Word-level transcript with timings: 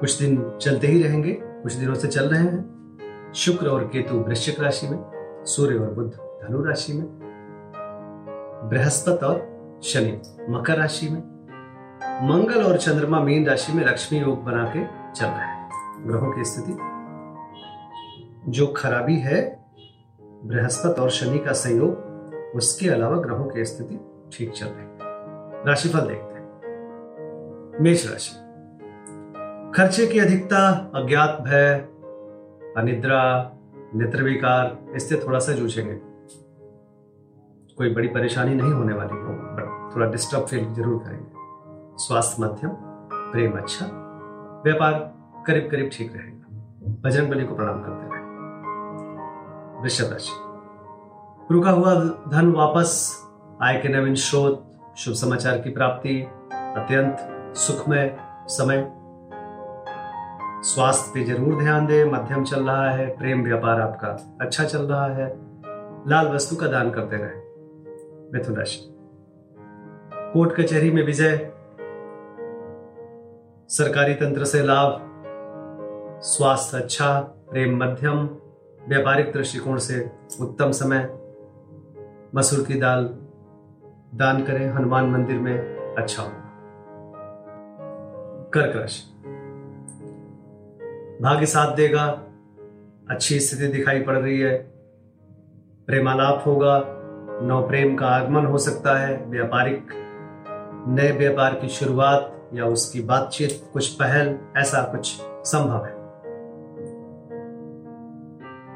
कुछ 0.00 0.18
दिन 0.18 0.58
चलते 0.60 0.86
ही 0.86 1.02
रहेंगे, 1.02 1.32
कुछ 1.32 1.72
दिनों 1.72 1.94
से 1.94 2.08
चल 2.08 2.24
रहे 2.24 2.40
हैं। 2.40 3.32
शुक्र 3.34 3.68
और 3.68 3.84
केतु 3.84 4.14
वृश्चिक 4.14 4.60
राशि 4.60 4.88
में, 4.88 4.98
सूर्य 5.46 5.78
और 5.78 5.94
बुद्ध 5.94 6.10
धनु 6.12 6.64
राशि 6.64 6.92
में, 6.92 7.06
बृहस्पति 8.70 9.26
और 9.26 9.80
शनि 9.82 10.20
मकर 10.50 10.76
राशि 10.76 11.08
में, 11.08 11.20
मंगल 12.28 12.62
और 12.64 12.78
चंद्रमा 12.78 13.20
मीन 13.20 13.46
राशि 13.46 13.72
में 13.72 13.84
लक्ष्मी 13.84 14.18
योग 14.18 14.44
बना 14.44 14.64
के 14.76 14.84
चल 15.14 15.26
रहे 15.26 15.46
हैं। 15.46 15.70
ग्रहों 16.06 16.32
की 16.32 16.44
स्थिति, 16.44 16.72
जो 18.50 18.66
खराबी 18.66 19.16
है, 19.16 19.66
बृहस्पति 20.22 21.00
और 21.00 21.10
शनि 21.10 21.38
का 21.38 21.52
संयोग, 21.52 22.10
उसके 22.56 22.88
अलावा 22.88 23.16
ग्रहों 23.16 23.44
की 23.44 23.64
स्थिति 23.64 24.00
ठीक 24.32 24.52
चल 24.52 24.66
रही 24.66 24.84
है। 24.84 24.98
राशिफल 25.66 26.00
देखते 26.00 26.34
हैं। 26.34 26.50
मेष 27.80 28.10
राशि 28.10 28.49
खर्चे 29.76 30.06
की 30.06 30.18
अधिकता, 30.18 30.90
अज्ञात 30.94 31.38
भय, 31.40 31.74
अनिद्रा 32.76 33.20
नेत्र 33.94 34.22
विकार 34.22 34.94
इससे 34.96 35.16
थोड़ा 35.16 35.38
सा 35.38 35.52
जूझेंगे। 35.52 35.94
कोई 37.78 37.94
बड़ी 37.94 38.08
परेशानी 38.08 38.54
नहीं 38.54 38.72
होने 38.72 38.94
वाली 38.94 39.14
हो 39.14 39.32
बट 39.32 39.94
थोड़ा 39.94 40.06
डिस्टर्ब 40.06 40.46
फील 40.46 40.64
ज़रूर 40.74 40.98
करेंगे। 41.04 41.96
स्वास्थ्य 41.96 42.42
मध्यम, 42.42 42.70
प्रेम 43.12 43.56
अच्छा 43.58 43.86
व्यापार 44.64 44.92
करीब 45.46 45.70
करीब 45.70 45.90
ठीक 45.92 46.12
रहेगा। 46.16 47.00
बजरंग 47.04 47.30
बली 47.30 47.44
को 47.44 47.54
प्रणाम 47.54 47.82
करते 47.82 48.04
रहे। 48.06 48.22
वृषभ 49.82 50.12
राशि। 50.12 51.54
रुका 51.54 51.70
हुआ 51.70 51.94
धन 52.30 52.52
वापस, 52.52 53.10
आय 53.62 53.80
के 53.82 53.88
नवीन 53.88 54.14
स्रोत, 54.14 54.64
शुभ 54.96 55.14
समाचार 55.14 55.58
की 55.58 55.70
प्राप्ति, 55.70 56.22
अत्यंत 56.52 57.54
सुखमय 57.56 58.16
समय। 58.48 58.90
स्वास्थ्य 60.62 61.10
पे 61.14 61.24
ज़रूर 61.24 61.62
ध्यान 61.62 61.86
दे, 61.86 62.04
मध्यम 62.04 62.44
चल 62.44 62.64
रहा 62.64 62.90
है, 62.90 63.06
प्रेम 63.18 63.42
व्यापार 63.42 63.80
आपका 63.80 64.08
अच्छा 64.40 64.64
चल 64.64 64.82
रहा 64.82 65.06
है, 65.06 65.28
लाल 66.08 66.28
वस्तु 66.28 66.56
का 66.56 66.66
दान 66.66 66.90
करते 66.90 67.16
रहे। 67.16 67.38
मिथुन 68.32 68.56
राशि। 68.56 68.80
कोर्ट 70.32 70.60
कचहरी 70.60 70.90
में 70.90 71.06
विजय। 71.06 71.36
सरकारी 73.68 74.14
तंत्र 74.14 74.44
से 74.44 74.62
लाभ। 74.62 75.00
स्वास्थ्य 76.22 76.78
अच्छा 76.78 77.20
प्रेम 77.20 77.76
मध्यम, 77.84 78.18
व्यापारिक 78.88 79.32
दृष्टिकोण 79.32 79.78
से 79.78 80.10
उत्तम 80.40 80.70
समय। 80.70 81.08
मसूर 82.34 82.66
की 82.66 82.74
दाल। 82.74 83.04
दान 84.14 84.42
करें 84.42 84.70
हनुमान 84.70 85.10
मंदिर 85.10 85.38
में 85.38 85.58
अच्छा। 85.98 86.22
होगा 86.22 86.36
कर्क 88.54 88.76
राशि। 88.76 89.09
भाग्य 91.20 91.46
साथ 91.46 91.76
देगा, 91.76 92.06
अच्छी 93.10 93.40
स्थिति 93.40 93.66
दिखाई 93.66 94.00
पड़ 94.00 94.18
रही 94.18 94.40
है। 94.40 94.58
प्रेमालाप 95.86 96.42
होगा 96.46 96.84
नव 97.42 97.68
प्रेम 97.68 97.96
का 97.96 98.06
आगमन 98.06 98.46
हो 98.46 98.58
सकता 98.58 98.98
है। 98.98 99.26
व्यापारिक, 99.26 99.86
नए 100.88 101.12
व्यापार 101.12 101.54
की 101.54 101.68
शुरुआत 101.68 102.50
या 102.54 102.64
उसकी 102.64 103.00
बातचीत, 103.00 103.70
कुछ 103.72 103.88
पहल, 103.88 104.38
ऐसा 104.56 104.82
कुछ 104.82 105.18
संभव 105.22 105.84
है। 105.84 106.00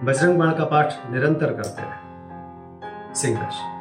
बजरंग 0.05 0.39
बाण 0.39 0.53
का 0.53 0.65
पाठ 0.65 0.93
निरंतर 1.11 1.53
करते 1.53 1.83
रहे 1.83 3.15
सिंह 3.15 3.43
राशि 3.43 3.73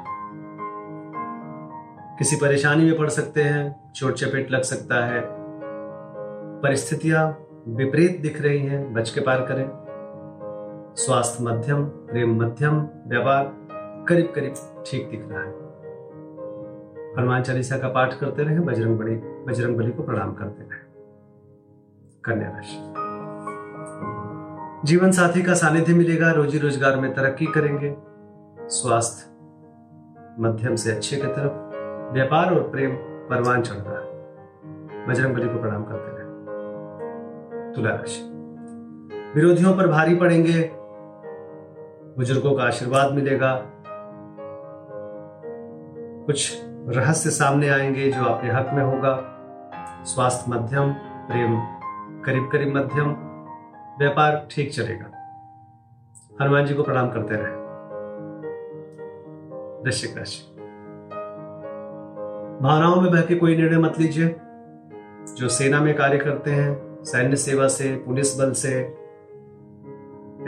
किसी 2.17 2.35
परेशानी 2.35 2.85
में 2.85 2.97
पड़ 2.97 3.09
सकते 3.09 3.43
हैं, 3.43 3.91
चोट 3.95 4.13
चपेट 4.13 4.51
लग 4.51 4.61
सकता 4.61 5.05
है। 5.05 5.21
परिस्थितियाँ 6.61 7.42
विपरीत 7.67 8.21
दिख 8.21 8.41
रही 8.41 8.59
हैं, 8.59 8.93
बच 8.93 9.09
के 9.09 9.21
पार 9.21 9.41
करें। 9.41 9.69
स्वास्थ्य 10.95 11.43
मध्यम, 11.43 11.83
प्रेम 11.85 12.43
मध्यम, 12.43 12.87
व्यवहार 13.07 13.55
करीब 14.09 14.31
करीब 14.35 14.53
ठीक 14.85 15.09
दिख 15.09 15.25
रहा 15.29 15.43
है। 15.43 15.51
हनुमान 17.17 17.43
चालीसा 17.43 17.77
का 17.77 17.87
पाठ 17.87 18.13
करते 18.19 18.43
रहे, 18.43 18.59
बजरंग 18.59 18.99
बली 18.99 19.15
बजरंग 19.15 19.77
बली 19.77 19.91
को 19.91 20.03
प्रणाम 20.03 20.33
करते 20.33 20.63
रहे। 20.63 20.79
कन्या 22.23 22.49
राशि। 22.49 22.93
जीवन 24.87 25.11
साथी 25.11 25.41
का 25.41 25.53
सानिध्य 25.53 25.93
मिलेगा, 25.93 26.31
रोजी 26.31 26.57
रोज़गार 26.57 26.95
में 26.95 27.13
तरक्की 27.13 27.45
करेंगे। 27.45 27.95
स्वास्थ्य 28.69 29.29
मध्यम 30.39 30.75
से 30.75 30.91
अच्छे 30.91 31.15
की 31.15 31.27
तरफ़, 31.27 32.13
व्यापार 32.13 32.53
और 32.53 32.69
प्रेम 32.69 32.91
परवान 33.29 33.61
चढ़ 33.61 33.75
रहा 33.75 33.99
है। 33.99 34.11
बजरंग 35.07 35.35
बली 35.35 35.47
को 35.47 35.59
प्रणाम 35.59 35.83
करते 35.83 36.07
रहे। 36.07 36.12
तुला 37.75 37.89
राशि 37.89 38.29
विरोधियों 39.35 39.77
पर 39.77 39.87
भारी 39.87 40.15
पड़ेंगे। 40.15 40.71
बुज़ुर्गों 42.17 42.57
का 42.57 42.63
आशीर्वाद 42.63 43.13
मिलेगा। 43.13 43.65
कुछ 46.25 46.61
रहस्य 46.65 47.29
सामने 47.29 47.69
आएँगे 47.69 48.11
जो 48.11 48.25
आपके 48.25 48.47
हक 48.47 48.69
में 48.73 48.83
होगा। 48.83 49.29
स्वास्थ्य 50.03 50.51
मध्यम, 50.51 50.93
प्रेम 50.93 51.59
करीब 52.21 52.49
करीब 52.51 52.75
मध्यम, 52.75 53.09
व्यापार 53.99 54.47
ठीक 54.51 54.73
चलेगा। 54.73 55.05
हनुमान 56.41 56.65
जी 56.65 56.73
को 56.73 56.83
प्रणाम 56.83 57.09
करते 57.09 57.35
रहे। 57.35 57.63
वृश्चिक 59.83 60.17
राशि। 60.17 60.55
भावनाओं 62.63 63.01
में 63.01 63.11
बह 63.11 63.21
के 63.21 63.35
कोई 63.35 63.55
निर्णय 63.57 63.77
मत 63.77 63.99
लीजिए। 63.99 64.35
जो 65.37 65.47
सेना 65.49 65.79
में 65.79 65.95
कार्य 65.95 66.17
करते 66.17 66.51
हैं 66.51 66.92
सैन्य 67.03 67.35
सेवा 67.35 67.67
से, 67.67 67.95
पुलिस 67.95 68.39
बल 68.39 68.51
से, 68.51 68.73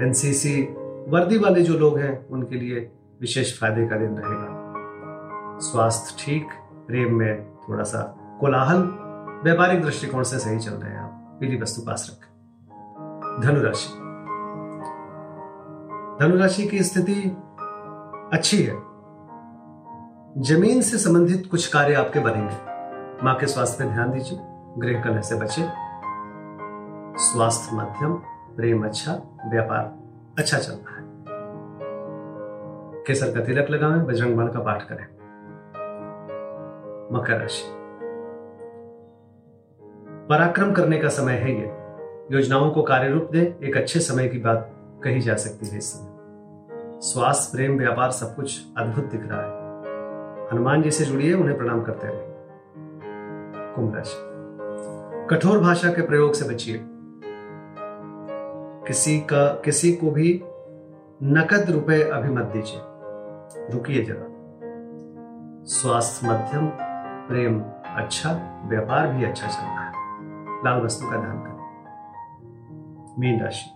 एनसीसी, 0.06 0.62
वर्दी 1.08 1.38
वाले 1.38 1.62
जो 1.62 1.74
लोग 1.74 2.00
हैं, 2.00 2.28
उनके 2.28 2.56
लिए 2.56 2.92
विशेष 3.22 3.60
फ़ायदे 3.60 3.88
का 3.88 3.96
दिन 3.96 4.18
रहेगा। 4.18 4.66
स्वास्थ्य 5.60 6.26
ठीक, 6.26 6.48
प्रेम 6.88 7.16
में 7.16 7.56
थोड़ा 7.56 7.84
सा 7.84 8.18
कोलाहल, 8.42 8.78
व्यापारिक 9.44 9.82
दृष्टिकोण 9.82 10.24
से 10.24 10.40
सही 10.40 10.60
चल 10.60 10.72
रहे 10.72 10.92
हैं 10.92 11.00
आप। 11.00 11.38
पीली 11.40 11.62
वस्तु 11.62 11.82
पास 11.82 12.12
रखें। 12.12 12.36
धनुराशि। 13.42 13.90
धनुराशि 16.20 16.68
की 16.68 16.84
स्थिति 16.84 17.38
अच्छी 18.34 18.64
है। 18.64 18.74
ज़मीन 20.42 20.82
से 20.82 20.98
संबंधित 20.98 21.48
कुछ 21.52 21.68
कार्य 21.68 21.94
आपके 21.94 22.20
बनेंगे। 22.20 22.76
माँ 23.26 23.36
के 23.36 23.48
स्वास्थ्य 23.48 23.84
पर 23.84 23.90
ध्यान 23.90 24.12
दीजिए 24.12 24.40
गृह 24.78 25.02
कलह 25.02 25.22
से 25.22 25.36
बचे। 25.36 25.85
स्वास्थ्य 27.18 27.76
मध्यम, 27.76 28.14
प्रेम 28.56 28.86
अच्छा 28.86 29.40
व्यापार 29.52 29.96
अच्छा 30.40 30.58
चल 30.58 30.72
रहा 30.72 30.96
है। 30.96 31.06
केसर 33.04 33.40
का 33.40 33.46
तिलक 33.46 33.70
लगाएँ, 33.70 34.00
बजरंग 34.00 34.36
बाण 34.36 34.48
का 34.48 34.60
पाठ 34.60 34.84
करें। 34.84 35.06
मकर 37.14 37.38
राशि। 37.38 37.64
पराक्रम 40.30 40.72
करने 40.72 40.98
का 40.98 41.10
समय 41.10 41.34
है 41.34 41.52
ये। 41.52 41.66
योजनाओं 42.32 42.72
को 42.72 42.84
कार्य 42.84 43.10
रूप 43.10 43.30
दे, 43.32 43.60
एक 43.64 43.78
अच्छे 43.78 44.00
समय 44.00 44.28
की 44.28 44.38
बात 44.38 44.72
कही 45.04 45.22
जा 45.22 45.36
सकती 45.36 45.68
है 45.68 45.78
इस 45.78 45.94
समय। 45.94 46.16
स्वास्थ्य, 47.02 47.58
प्रेम, 47.58 47.78
व्यापार 47.78 48.12
सब 48.12 48.36
कुछ 48.36 48.66
अद्भुत 48.78 49.06
दिख 49.06 49.22
रहा 49.24 49.42
है। 49.42 49.50
हनुमान 50.52 50.82
जी 50.82 50.92
से 50.92 51.06
जुड़िए, 51.06 51.34
उन्हें 51.34 51.58
प्रणाम 51.58 51.82
करते 51.84 52.08
रहिए। 52.08 52.36
कुंभ 53.76 53.96
राशि। 53.96 54.36
कठोर 55.30 55.60
भाषा 55.60 55.90
के 55.90 56.02
प्रयोग 56.02 56.34
से 56.34 56.50
बचिए। 56.50 56.86
किसी 58.88 59.20
का, 59.20 59.48
किसी 59.48 59.94
को 59.94 60.12
भी 60.12 60.42
नकद 61.24 61.70
रुपए 61.70 62.02
अभी 62.02 62.30
मत 62.30 62.44
दीजिए। 62.44 62.82
रुकिए 63.74 64.06
जरा। 64.06 64.36
स्वास्थ्य 65.66 66.28
मध्यम, 66.28 66.70
प्रेम 67.28 67.62
अच्छा 67.86 68.62
व्यापार 68.66 69.08
भी 69.08 69.26
अच्छा 69.26 69.48
चल 69.48 69.62
रहा 69.62 69.84
है। 69.86 69.94
लाल 70.60 70.82
वस्तु 70.82 71.06
का 71.06 71.16
दान 71.16 71.40
करें। 71.40 71.56
मीन 73.20 73.44
राशि। 73.44 73.70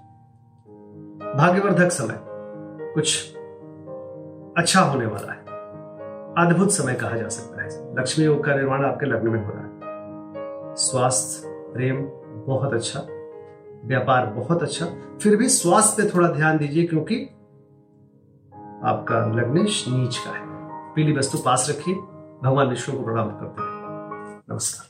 भाग्यवर्धक 1.38 1.90
समय। 1.90 2.16
कुछ 2.94 3.36
अच्छा 4.58 4.82
होने 4.82 5.06
वाला 5.06 5.32
है। 5.32 5.40
अद्भुत 6.48 6.72
समय 6.72 6.94
कहा 6.94 7.18
जा 7.18 7.28
सकता 7.28 7.64
है। 7.64 7.96
लक्ष्मी 8.00 8.26
योग 8.26 8.44
का 8.44 8.56
निर्माण 8.56 8.86
आपके 8.86 9.06
लग्न 9.06 9.30
में 9.30 9.46
हो 9.46 9.52
रहा 9.56 9.64
है। 9.64 9.70
स्वास्थ्य, 10.76 11.50
प्रेम 11.74 12.10
बहुत 12.48 12.74
अच्छा। 12.74 13.19
व्यापार 13.86 14.26
बहुत 14.26 14.64
अच्छा। 14.64 14.86
फिर 15.22 15.36
भी 15.36 15.50
स्वास्थ्य 15.50 16.04
पे 16.04 16.10
थोड़ा 16.10 16.28
ध्यान 16.28 16.58
दीजिए 16.58 16.86
क्योंकि 16.88 17.16
आपका 18.86 19.26
लग्नेश 19.36 19.84
नीच 19.88 20.18
का 20.18 20.32
है। 20.32 20.48
पीली 20.96 21.14
वस्तु 21.18 21.38
पास 21.38 21.68
रखिए 21.70 21.96
भगवान 22.44 22.68
विष्णु 22.68 22.98
को 22.98 23.04
प्रणाम 23.04 23.30
करते 23.30 23.62
हैं 23.62 24.42
नमस्कार। 24.52 24.88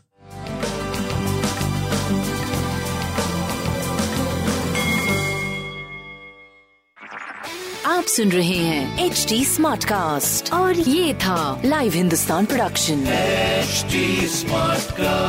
आप 7.85 8.03
सुन 8.03 8.29
रहे 8.29 8.57
हैं 8.57 9.05
एच 9.05 9.25
डी 9.29 9.45
स्मार्ट 9.45 9.85
कास्ट 9.85 10.53
और 10.53 10.73
ये 10.73 11.13
था 11.13 11.61
live 11.65 11.93
Hindustan 11.93 12.45
production 12.45 13.03
H 13.07 13.85
smart 14.31 14.91
cast 14.91 15.28